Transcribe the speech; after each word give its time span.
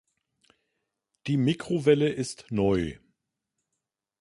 Die 1.27 1.37
Mikrowelle 1.37 2.09
ist 2.09 2.45
neu. 2.49 2.97